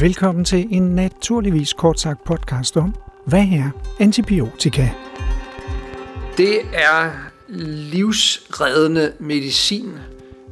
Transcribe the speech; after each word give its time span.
Velkommen 0.00 0.44
til 0.44 0.66
en 0.70 0.94
naturligvis 0.94 1.72
kort 1.72 2.00
sagt 2.00 2.24
podcast 2.24 2.76
om, 2.76 2.94
hvad 3.24 3.40
er 3.40 3.70
antibiotika? 4.00 4.88
Det 6.36 6.60
er 6.72 7.10
livsreddende 7.92 9.12
medicin, 9.18 9.92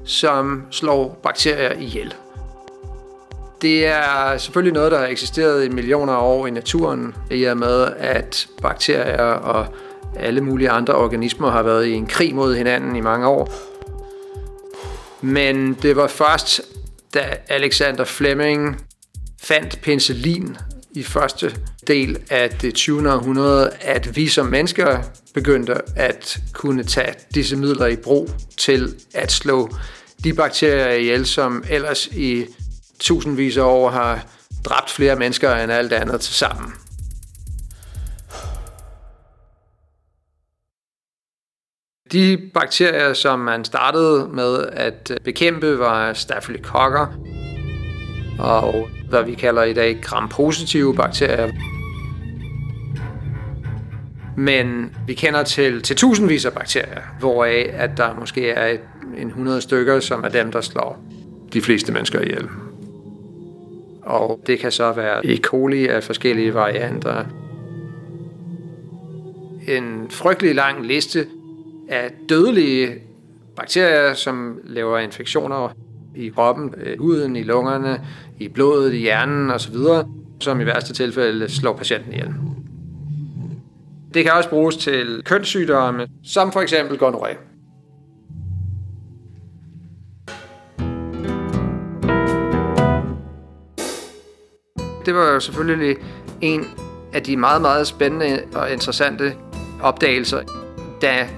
som 0.04 0.62
slår 0.70 1.20
bakterier 1.22 1.72
ihjel. 1.72 2.14
Det 3.62 3.86
er 3.86 4.38
selvfølgelig 4.38 4.74
noget, 4.74 4.92
der 4.92 4.98
har 4.98 5.06
eksisteret 5.06 5.64
i 5.64 5.68
millioner 5.68 6.12
af 6.12 6.22
år 6.22 6.46
i 6.46 6.50
naturen, 6.50 7.14
i 7.30 7.44
og 7.44 7.56
med, 7.56 7.88
at 7.98 8.48
bakterier 8.62 9.24
og 9.24 9.66
alle 10.16 10.40
mulige 10.40 10.70
andre 10.70 10.94
organismer 10.94 11.50
har 11.50 11.62
været 11.62 11.86
i 11.86 11.92
en 11.92 12.06
krig 12.06 12.34
mod 12.34 12.56
hinanden 12.56 12.96
i 12.96 13.00
mange 13.00 13.26
år. 13.26 13.52
Men 15.20 15.74
det 15.74 15.96
var 15.96 16.06
først, 16.06 16.60
da 17.14 17.24
Alexander 17.48 18.04
Fleming 18.04 18.80
fandt 19.44 19.80
penicillin 19.82 20.56
i 20.90 21.02
første 21.02 21.56
del 21.86 22.18
af 22.30 22.50
det 22.50 22.74
20. 22.74 23.12
århundrede, 23.12 23.70
at 23.80 24.16
vi 24.16 24.28
som 24.28 24.46
mennesker 24.46 25.02
begyndte 25.34 25.74
at 25.96 26.40
kunne 26.52 26.84
tage 26.84 27.14
disse 27.34 27.56
midler 27.56 27.86
i 27.86 27.96
brug 27.96 28.30
til 28.56 28.94
at 29.14 29.32
slå 29.32 29.76
de 30.24 30.34
bakterier 30.34 30.90
ihjel, 30.90 31.26
som 31.26 31.64
ellers 31.70 32.06
i 32.06 32.46
tusindvis 33.00 33.56
af 33.56 33.62
år 33.62 33.90
har 33.90 34.26
dræbt 34.64 34.90
flere 34.90 35.16
mennesker 35.16 35.54
end 35.54 35.72
alt 35.72 35.92
andet 35.92 36.20
til 36.20 36.34
sammen. 36.34 36.72
De 42.12 42.50
bakterier, 42.54 43.14
som 43.14 43.38
man 43.38 43.64
startede 43.64 44.28
med 44.28 44.66
at 44.72 45.20
bekæmpe, 45.24 45.78
var 45.78 46.12
staphylokokker 46.12 47.33
og 48.38 48.88
hvad 49.08 49.24
vi 49.24 49.34
kalder 49.34 49.62
i 49.62 49.72
dag 49.72 49.98
gram-positive 50.02 50.94
bakterier. 50.94 51.52
Men 54.36 54.96
vi 55.06 55.14
kender 55.14 55.42
til, 55.42 55.82
til 55.82 55.96
tusindvis 55.96 56.44
af 56.44 56.52
bakterier, 56.52 57.00
hvoraf 57.20 57.70
at 57.72 57.90
der 57.96 58.14
måske 58.14 58.50
er 58.50 58.66
et, 58.66 58.80
en 59.18 59.26
100 59.26 59.60
stykker, 59.60 60.00
som 60.00 60.24
er 60.24 60.28
dem, 60.28 60.52
der 60.52 60.60
slår 60.60 61.04
de 61.52 61.60
fleste 61.60 61.92
mennesker 61.92 62.20
ihjel. 62.20 62.48
Og 64.02 64.40
det 64.46 64.58
kan 64.58 64.72
så 64.72 64.92
være 64.92 65.26
E. 65.26 65.36
coli 65.36 65.86
af 65.86 66.02
forskellige 66.02 66.54
varianter. 66.54 67.24
En 69.68 70.06
frygtelig 70.10 70.54
lang 70.54 70.86
liste 70.86 71.26
af 71.88 72.10
dødelige 72.28 72.94
bakterier, 73.56 74.14
som 74.14 74.58
laver 74.64 74.98
infektioner 74.98 75.74
i 76.16 76.28
kroppen, 76.28 76.74
øh, 76.76 76.98
huden, 76.98 77.36
i 77.36 77.42
lungerne, 77.42 78.00
i 78.38 78.48
blodet, 78.48 78.94
i 78.94 78.98
hjernen 78.98 79.50
osv., 79.50 79.76
som 80.40 80.60
i 80.60 80.66
værste 80.66 80.92
tilfælde 80.92 81.48
slår 81.48 81.76
patienten 81.76 82.12
ihjel. 82.12 82.34
Det 84.14 84.24
kan 84.24 84.32
også 84.32 84.50
bruges 84.50 84.76
til 84.76 85.22
kønssygdomme, 85.24 86.06
som 86.24 86.52
for 86.52 86.60
eksempel 86.60 86.98
gonorrhea. 86.98 87.34
Det 95.06 95.14
var 95.14 95.32
jo 95.32 95.40
selvfølgelig 95.40 95.96
en 96.40 96.64
af 97.12 97.22
de 97.22 97.36
meget, 97.36 97.62
meget 97.62 97.86
spændende 97.86 98.42
og 98.54 98.72
interessante 98.72 99.32
opdagelser, 99.82 100.40
da 101.02 101.28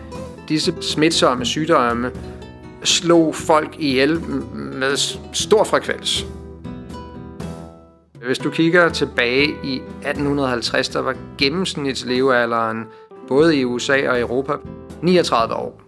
disse 0.49 0.75
smitsomme 0.81 1.45
sygdomme 1.45 2.11
slog 2.87 3.35
folk 3.35 3.77
ihjel 3.79 4.21
med 4.55 4.97
stor 5.33 5.65
frekvens. 5.65 6.27
Hvis 8.27 8.39
du 8.39 8.51
kigger 8.51 8.89
tilbage 8.89 9.47
i 9.65 9.75
1850, 9.75 10.89
der 10.89 11.01
var 11.01 11.15
gennemsnitslevealderen 11.39 12.85
både 13.29 13.57
i 13.57 13.65
USA 13.65 14.09
og 14.11 14.21
Europa 14.21 14.53
39 15.03 15.55
år. 15.55 15.81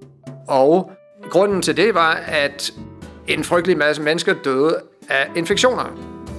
Og 0.48 0.92
grunden 1.30 1.62
til 1.62 1.76
det 1.76 1.94
var, 1.94 2.12
at 2.26 2.72
en 3.28 3.44
frygtelig 3.44 3.78
masse 3.78 4.02
mennesker 4.02 4.34
døde 4.44 4.76
af 5.08 5.30
infektioner. 5.36 5.84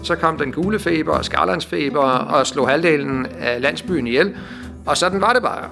Så 0.03 0.15
kom 0.15 0.37
den 0.37 0.51
gule 0.51 0.79
feber 0.79 1.13
og 1.13 1.25
skarlandsfeber 1.25 1.99
og 2.09 2.47
slog 2.47 2.69
halvdelen 2.69 3.25
af 3.39 3.61
landsbyen 3.61 4.07
ihjel. 4.07 4.37
Og 4.85 4.97
sådan 4.97 5.21
var 5.21 5.33
det 5.33 5.41
bare. 5.41 5.69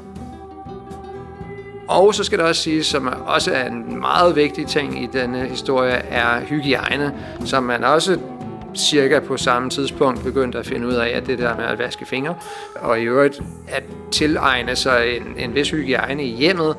Og 1.88 2.16
så 2.16 2.24
skal 2.24 2.38
det 2.38 2.48
også 2.48 2.62
sige, 2.62 2.84
som 2.84 3.14
også 3.25 3.52
er 3.53 3.66
en 3.66 4.00
meget 4.00 4.36
vigtig 4.36 4.68
ting 4.68 5.03
i 5.03 5.06
denne 5.14 5.48
historie, 5.48 5.92
er 5.92 6.42
hygiejne, 6.42 7.14
som 7.46 7.64
man 7.64 7.84
også 7.84 8.20
cirka 8.75 9.20
på 9.20 9.38
samme 9.38 9.70
tidspunkt 9.70 10.24
begyndte 10.24 10.58
at 10.58 10.66
finde 10.66 10.88
ud 10.88 10.94
af, 10.94 11.09
at 11.09 11.28
det 11.28 11.40
der 11.40 11.56
med 11.58 11.66
at 11.66 11.80
vaske 11.80 12.06
fingre, 12.06 12.36
og 12.75 13.00
i 13.00 13.03
øvrigt 13.03 13.42
at 13.68 13.84
tilegne 14.12 14.75
sig 14.75 15.18
en, 15.18 15.24
en 15.38 15.56
vis 15.56 15.70
hygiejne 15.70 16.24
i 16.24 16.36
hjemmet, 16.36 16.75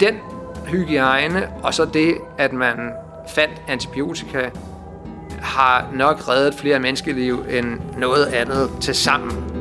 den 0.00 0.14
hygiejne, 0.68 1.48
og 1.62 1.74
så 1.74 1.84
det, 1.84 2.14
at 2.38 2.52
man 2.52 2.76
fandt 3.28 3.62
antibiotika, 3.68 4.50
har 5.40 5.90
nok 5.94 6.28
reddet 6.28 6.54
flere 6.54 6.78
menneskeliv 6.78 7.44
end 7.50 7.80
noget 7.98 8.26
andet 8.26 8.70
til 8.80 8.94
sammen. 8.94 9.55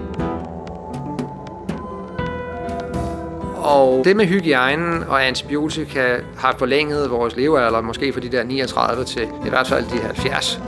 Og 3.65 4.05
det 4.05 4.15
med 4.15 4.25
hygiejnen 4.25 5.03
og 5.03 5.27
antibiotika 5.27 6.17
har 6.37 6.55
forlænget 6.57 7.11
vores 7.11 7.35
levealder, 7.35 7.81
måske 7.81 8.13
fra 8.13 8.19
de 8.19 8.29
der 8.29 8.43
39 8.43 9.03
til 9.03 9.23
i 9.45 9.49
hvert 9.49 9.67
fald 9.67 9.85
de 9.85 9.99
70. 10.01 10.61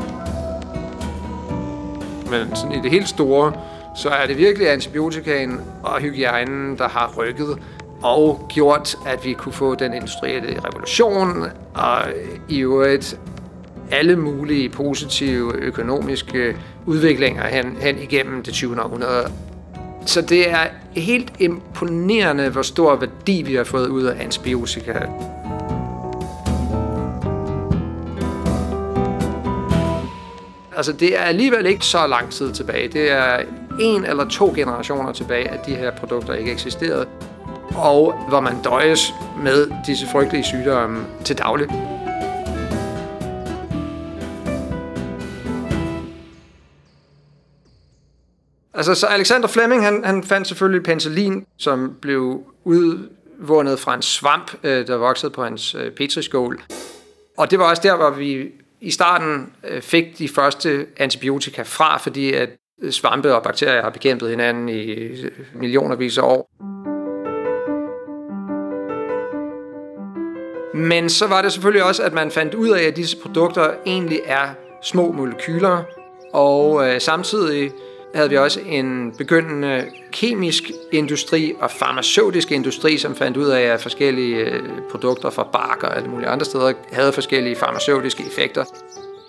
Men 2.29 2.55
sådan 2.55 2.71
i 2.71 2.81
det 2.81 2.91
helt 2.91 3.09
store, 3.09 3.53
så 3.95 4.09
er 4.09 4.27
det 4.27 4.37
virkelig 4.37 4.71
antibiotikaen 4.71 5.61
og 5.83 6.01
hygiejnen, 6.01 6.77
der 6.77 6.87
har 6.87 7.13
rykket 7.17 7.57
og 8.01 8.45
gjort, 8.49 8.95
at 9.05 9.25
vi 9.25 9.33
kunne 9.33 9.53
få 9.53 9.75
den 9.75 9.93
industrielle 9.93 10.59
revolution 10.65 11.43
og 11.73 12.01
i 12.49 12.59
øvrigt 12.59 13.19
alle 13.91 14.15
mulige 14.15 14.69
positive 14.69 15.53
økonomiske 15.55 16.55
udviklinger 16.85 17.47
hen, 17.47 17.77
hen 17.81 17.99
igennem 17.99 18.43
det 18.43 18.53
20. 18.53 18.81
århundrede. 18.81 19.31
Så 20.05 20.21
det 20.21 20.49
er 20.49 20.65
helt 20.99 21.33
imponerende, 21.39 22.49
hvor 22.49 22.61
stor 22.61 22.95
værdi 22.95 23.41
vi 23.41 23.55
har 23.55 23.63
fået 23.63 23.87
ud 23.87 24.03
af 24.03 24.23
antibiotika. 24.23 24.93
Altså, 30.75 30.93
det 30.93 31.19
er 31.19 31.21
alligevel 31.21 31.65
ikke 31.65 31.85
så 31.85 32.07
lang 32.07 32.31
tid 32.31 32.53
tilbage. 32.53 32.87
Det 32.87 33.11
er 33.11 33.39
en 33.79 34.05
eller 34.05 34.25
to 34.29 34.53
generationer 34.55 35.11
tilbage, 35.11 35.49
at 35.49 35.65
de 35.65 35.75
her 35.75 35.91
produkter 35.91 36.33
ikke 36.33 36.51
eksisterede. 36.51 37.05
Og 37.75 38.13
hvor 38.29 38.39
man 38.39 38.61
døjes 38.63 39.13
med 39.43 39.67
disse 39.87 40.07
frygtelige 40.11 40.43
sygdomme 40.43 41.05
til 41.23 41.37
daglig. 41.37 41.67
Altså, 48.89 49.01
så 49.01 49.07
Alexander 49.07 49.47
Fleming, 49.47 49.83
han, 49.83 50.03
han 50.03 50.23
fandt 50.23 50.47
selvfølgelig 50.47 50.83
penicillin, 50.83 51.45
som 51.57 51.95
blev 52.01 52.43
udvundet 52.63 53.79
fra 53.79 53.93
en 53.93 54.01
svamp, 54.01 54.51
øh, 54.63 54.87
der 54.87 54.95
voksede 54.95 55.31
på 55.31 55.43
hans 55.43 55.75
øh, 55.75 55.91
petriskål. 55.91 56.61
Og 57.37 57.51
det 57.51 57.59
var 57.59 57.69
også 57.69 57.81
der, 57.81 57.95
hvor 57.95 58.09
vi 58.09 58.51
i 58.81 58.91
starten 58.91 59.53
øh, 59.69 59.81
fik 59.81 60.17
de 60.17 60.29
første 60.29 60.85
antibiotika 60.97 61.61
fra, 61.61 61.97
fordi 61.97 62.33
at 62.33 62.49
øh, 62.81 62.91
svampe 62.91 63.35
og 63.35 63.43
bakterier 63.43 63.81
har 63.81 63.89
bekæmpet 63.89 64.29
hinanden 64.29 64.69
i 64.69 64.91
øh, 64.91 65.31
millionervis 65.55 66.17
af 66.17 66.23
år. 66.23 66.49
Men 70.77 71.09
så 71.09 71.27
var 71.27 71.41
det 71.41 71.53
selvfølgelig 71.53 71.83
også, 71.83 72.03
at 72.03 72.13
man 72.13 72.31
fandt 72.31 72.53
ud 72.53 72.69
af, 72.69 72.83
at 72.83 72.95
disse 72.95 73.17
produkter 73.17 73.71
egentlig 73.85 74.21
er 74.25 74.49
små 74.81 75.11
molekyler, 75.11 75.83
og 76.33 76.87
øh, 76.87 77.01
samtidig 77.01 77.71
havde 78.15 78.29
vi 78.29 78.37
også 78.37 78.59
en 78.65 79.13
begyndende 79.17 79.85
kemisk 80.11 80.71
industri 80.91 81.53
og 81.59 81.71
farmaceutisk 81.71 82.51
industri, 82.51 82.97
som 82.97 83.15
fandt 83.15 83.37
ud 83.37 83.47
af, 83.47 83.61
at 83.61 83.81
forskellige 83.81 84.35
øh, 84.35 84.61
produkter 84.91 85.29
fra 85.29 85.43
bark 85.53 85.83
og 85.83 85.97
alle 85.97 86.09
mulige 86.09 86.29
andre 86.29 86.45
steder 86.45 86.73
havde 86.91 87.13
forskellige 87.13 87.55
farmaceutiske 87.55 88.23
effekter. 88.27 88.63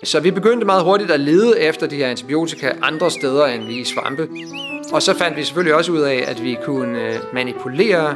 Så 0.03 0.19
vi 0.19 0.31
begyndte 0.31 0.65
meget 0.65 0.83
hurtigt 0.83 1.11
at 1.11 1.19
lede 1.19 1.59
efter 1.59 1.87
de 1.87 1.95
her 1.95 2.07
antibiotika 2.07 2.71
andre 2.81 3.11
steder 3.11 3.45
end 3.45 3.63
lige 3.63 3.81
i 3.81 3.85
svampe. 3.85 4.27
Og 4.91 5.01
så 5.01 5.13
fandt 5.13 5.37
vi 5.37 5.43
selvfølgelig 5.43 5.75
også 5.75 5.91
ud 5.91 6.01
af, 6.01 6.23
at 6.27 6.43
vi 6.43 6.57
kunne 6.65 7.07
øh, 7.07 7.19
manipulere 7.33 8.15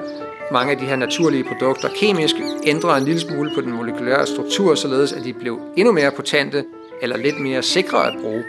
mange 0.51 0.71
af 0.71 0.77
de 0.77 0.85
her 0.85 0.95
naturlige 0.95 1.43
produkter 1.43 1.89
kemisk, 1.95 2.35
ændre 2.63 2.97
en 2.97 3.03
lille 3.03 3.19
smule 3.19 3.51
på 3.55 3.61
den 3.61 3.71
molekylære 3.71 4.27
struktur, 4.27 4.75
således 4.75 5.13
at 5.13 5.23
de 5.23 5.33
blev 5.33 5.59
endnu 5.77 5.93
mere 5.93 6.11
potente 6.11 6.65
eller 7.01 7.17
lidt 7.17 7.39
mere 7.39 7.63
sikre 7.63 8.07
at 8.07 8.13
bruge 8.21 8.43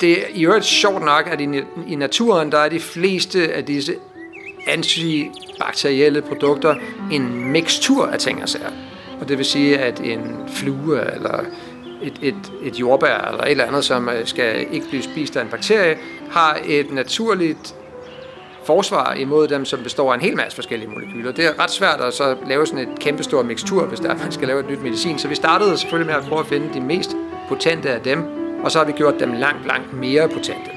det 0.00 0.12
er 0.12 0.26
i 0.34 0.46
øvrigt 0.46 0.64
sjovt 0.64 1.04
nok, 1.04 1.28
at 1.32 1.40
i, 1.40 1.62
i 1.86 1.94
naturen, 1.94 2.52
der 2.52 2.58
er 2.58 2.68
de 2.68 2.80
fleste 2.80 3.52
af 3.52 3.64
disse 3.64 3.94
antibakterielle 4.66 6.22
produkter 6.22 6.74
en 7.12 7.52
mixtur 7.52 8.06
af 8.06 8.18
ting 8.18 8.42
og 8.42 8.48
sager. 8.48 8.70
Og 9.20 9.28
det 9.28 9.38
vil 9.38 9.46
sige, 9.46 9.78
at 9.78 10.00
en 10.00 10.36
flue 10.48 11.14
eller 11.14 11.44
et, 12.02 12.18
et, 12.22 12.52
et 12.62 12.80
jordbær 12.80 13.28
eller 13.30 13.44
et 13.44 13.50
eller 13.50 13.64
andet, 13.64 13.84
som 13.84 14.08
øh, 14.08 14.26
skal 14.26 14.66
ikke 14.72 14.88
blive 14.88 15.02
spist 15.02 15.36
af 15.36 15.42
en 15.42 15.48
bakterie, 15.48 15.98
har 16.30 16.58
et 16.66 16.92
naturligt 16.92 17.74
forsvar 18.64 19.14
imod 19.14 19.48
dem, 19.48 19.64
som 19.64 19.82
består 19.82 20.12
af 20.12 20.14
en 20.14 20.20
hel 20.20 20.36
masse 20.36 20.54
forskellige 20.54 20.90
molekyler. 20.90 21.32
Det 21.32 21.46
er 21.46 21.62
ret 21.62 21.70
svært 21.70 22.00
at 22.00 22.14
så 22.14 22.36
lave 22.46 22.66
sådan 22.66 22.88
et 22.88 22.98
kæmpestor 22.98 23.42
mixtur, 23.42 23.84
hvis 23.84 24.00
der 24.00 24.14
man 24.14 24.32
skal 24.32 24.48
lave 24.48 24.60
et 24.60 24.70
nyt 24.70 24.82
medicin. 24.82 25.18
Så 25.18 25.28
vi 25.28 25.34
startede 25.34 25.78
selvfølgelig 25.78 26.06
med 26.06 26.22
at 26.22 26.28
prøve 26.28 26.40
at 26.40 26.46
finde 26.46 26.74
de 26.74 26.80
mest 26.80 27.10
potente 27.48 27.90
af 27.90 28.00
dem, 28.00 28.45
og 28.66 28.72
så 28.72 28.78
har 28.78 28.86
vi 28.86 28.92
gjort 28.92 29.14
dem 29.20 29.32
langt, 29.32 29.66
langt 29.66 29.92
mere 29.92 30.28
potente. 30.28 30.70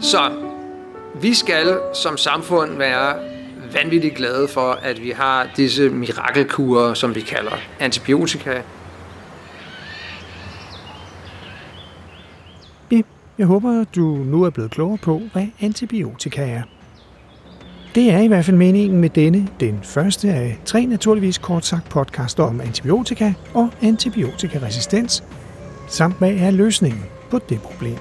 Så 0.00 0.30
vi 1.20 1.34
skal 1.34 1.78
som 1.94 2.16
samfund 2.16 2.76
være 2.76 3.14
vanvittigt 3.72 4.14
glade 4.14 4.48
for, 4.48 4.72
at 4.72 5.02
vi 5.02 5.10
har 5.10 5.48
disse 5.56 5.88
mirakelkurer, 5.88 6.94
som 6.94 7.14
vi 7.14 7.20
kalder 7.20 7.52
antibiotika. 7.80 8.62
Ja, 12.92 13.00
jeg 13.38 13.46
håber, 13.46 13.84
du 13.96 14.16
nu 14.16 14.42
er 14.42 14.50
blevet 14.50 14.70
klogere 14.70 14.98
på, 14.98 15.20
hvad 15.32 15.46
antibiotika 15.60 16.50
er. 16.50 16.62
Det 17.94 18.12
er 18.12 18.18
i 18.18 18.26
hvert 18.26 18.44
fald 18.44 18.56
meningen 18.56 19.00
med 19.00 19.10
denne, 19.10 19.48
den 19.60 19.80
første 19.82 20.28
af 20.28 20.58
tre 20.64 20.86
naturligvis 20.86 21.38
kort 21.38 21.66
sagt 21.66 21.88
podcaster 21.88 22.42
om 22.42 22.60
antibiotika 22.60 23.32
og 23.54 23.70
antibiotikaresistens, 23.82 25.22
samt 25.86 26.18
hvad 26.18 26.32
er 26.32 26.50
løsningen 26.50 27.04
på 27.30 27.38
det 27.38 27.60
problem. 27.60 27.98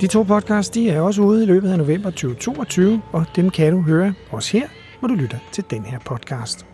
De 0.00 0.06
to 0.06 0.22
podcasts 0.22 0.70
de 0.70 0.90
er 0.90 1.00
også 1.00 1.22
ude 1.22 1.42
i 1.42 1.46
løbet 1.46 1.72
af 1.72 1.78
november 1.78 2.10
2022, 2.10 3.02
og 3.12 3.24
dem 3.36 3.50
kan 3.50 3.72
du 3.72 3.82
høre 3.82 4.14
også 4.30 4.52
her, 4.52 4.68
hvor 4.98 5.08
du 5.08 5.14
lytter 5.14 5.38
til 5.52 5.64
den 5.70 5.84
her 5.84 5.98
podcast. 5.98 6.66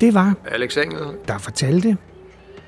Det 0.00 0.14
var 0.14 0.34
Alex 0.50 0.76
Engel, 0.76 1.06
der 1.28 1.38
fortalte. 1.38 1.96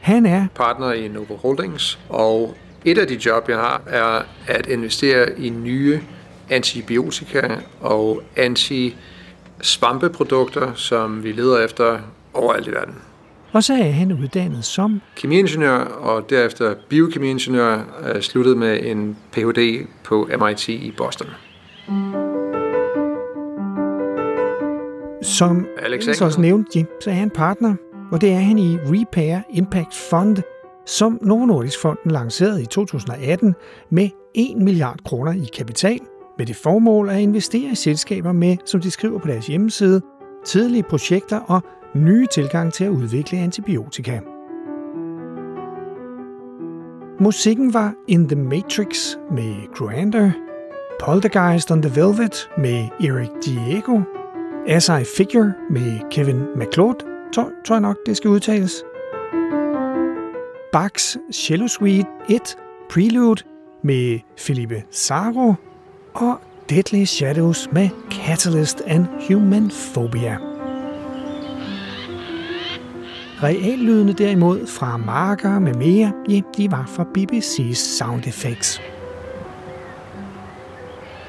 Han 0.00 0.26
er 0.26 0.46
partner 0.55 0.93
i 0.93 1.08
Novo 1.08 1.37
Holdings, 1.37 1.99
og 2.08 2.55
et 2.84 2.99
af 2.99 3.06
de 3.06 3.19
job, 3.26 3.49
jeg 3.49 3.56
har, 3.56 3.82
er 3.87 4.23
at 4.46 4.66
investere 4.66 5.38
i 5.38 5.50
nye 5.50 6.00
antibiotika 6.50 7.49
og 7.81 8.23
anti-svampeprodukter, 8.37 10.75
som 10.75 11.25
vi 11.25 11.32
leder 11.32 11.64
efter 11.64 11.99
overalt 12.34 12.66
i 12.66 12.70
verden. 12.70 12.94
Og 13.52 13.64
så 13.64 13.75
er 13.75 13.91
han 13.91 14.12
uddannet 14.12 14.64
som 14.64 15.00
kemiingeniør 15.17 15.79
og 15.79 16.31
derefter 16.31 16.75
biokemiingeniør, 16.88 17.79
øh, 18.14 18.23
sluttet 18.23 18.58
med 18.58 18.81
en 18.82 19.17
Ph.D. 19.32 19.87
på 20.05 20.29
MIT 20.41 20.69
i 20.69 20.94
Boston. 20.97 21.29
Som 25.23 25.67
Alex 25.82 26.08
Alex 26.08 26.20
også 26.20 26.41
nævnte, 26.41 26.79
Jim, 26.79 26.87
så 27.00 27.11
er 27.11 27.14
han 27.14 27.31
partner, 27.31 27.75
og 28.12 28.20
det 28.20 28.32
er 28.32 28.38
han 28.38 28.58
i 28.58 28.76
Repair 28.76 29.38
Impact 29.50 29.94
Fund, 30.11 30.37
som 30.87 31.19
Novo 31.23 31.44
Nordisk 31.47 31.81
Fonden 31.81 32.11
lancerede 32.11 32.62
i 32.62 32.67
2018 32.67 33.55
med 33.91 34.08
1 34.35 34.56
milliard 34.56 34.99
kroner 35.05 35.32
i 35.32 35.49
kapital, 35.56 36.00
med 36.38 36.47
det 36.47 36.56
formål 36.56 37.08
at 37.08 37.20
investere 37.20 37.70
i 37.70 37.75
selskaber 37.75 38.32
med, 38.32 38.56
som 38.64 38.81
de 38.81 38.91
skriver 38.91 39.19
på 39.19 39.29
deres 39.29 39.47
hjemmeside, 39.47 40.00
tidlige 40.44 40.82
projekter 40.82 41.41
og 41.41 41.62
nye 41.94 42.26
tilgang 42.26 42.72
til 42.72 42.84
at 42.84 42.90
udvikle 42.90 43.38
antibiotika. 43.38 44.20
Musikken 47.20 47.75
var 47.75 47.94
In 48.08 48.28
the 48.28 48.37
Matrix 48.37 49.16
med 49.31 49.75
Gruander, 49.75 50.31
Poltergeist 51.00 51.70
on 51.70 51.82
the 51.82 52.00
Velvet 52.00 52.50
med 52.58 52.88
Eric 53.00 53.28
Diego, 53.44 54.00
As 54.66 54.88
I 54.88 55.04
Figure 55.16 55.52
med 55.70 56.10
Kevin 56.10 56.42
MacLeod, 56.56 56.94
tror, 57.34 57.50
tror 57.66 57.75
jeg 57.75 57.81
nok, 57.81 57.96
det 58.06 58.16
skal 58.16 58.31
udtales. 58.31 58.84
Bachs 60.72 61.19
Cello 61.32 61.66
Suite 61.66 62.08
1 62.28 62.56
Prelude 62.90 63.42
med 63.82 64.19
Felipe 64.38 64.82
Saro 64.90 65.54
og 66.14 66.40
Deadly 66.70 67.04
Shadows 67.04 67.69
med 67.72 67.88
Catalyst 68.10 68.82
and 68.87 69.06
Human 69.28 69.70
Phobia. 69.94 70.50
Reallydene 73.42 74.12
derimod 74.12 74.66
fra 74.66 74.96
marker 74.96 75.58
med 75.58 75.75
mere, 75.75 76.12
ja, 76.28 76.40
de 76.56 76.70
var 76.70 76.84
fra 76.87 77.04
BBC's 77.19 77.75
Sound 77.75 78.26
Effects. 78.26 78.81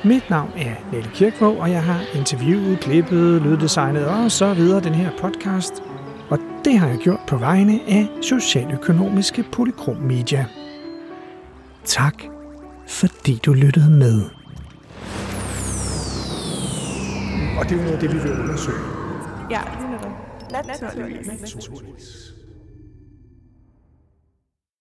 Mit 0.03 0.29
navn 0.29 0.49
er 0.57 0.75
Nelle 0.91 1.09
Kirkvåg, 1.13 1.57
og 1.57 1.71
jeg 1.71 1.83
har 1.83 2.01
interviewet, 2.15 2.79
klippet, 2.79 3.41
lyddesignet 3.41 4.05
og 4.05 4.31
så 4.31 4.53
videre 4.53 4.79
den 4.79 4.93
her 4.93 5.09
podcast. 5.19 5.83
Og 6.29 6.39
det 6.65 6.79
har 6.79 6.87
jeg 6.87 6.97
gjort 6.97 7.19
på 7.27 7.37
vegne 7.37 7.79
af 7.87 8.07
Socialøkonomiske 8.21 9.45
Polykrom 9.51 9.97
Media. 9.97 10.45
Tak, 11.85 12.23
fordi 12.87 13.39
du 13.45 13.53
lyttede 13.53 13.89
med. 13.91 14.21
Og 17.59 17.69
det 17.69 17.71
er 17.71 17.75
jo 17.75 17.81
noget 17.81 17.93
af 17.93 17.99
det, 17.99 18.13
vi 18.13 18.19
vil 18.19 18.39
undersøge. 18.39 18.77
Ja, 19.49 19.61
naturligvis. 20.51 21.27
Naturligvis. 21.41 22.40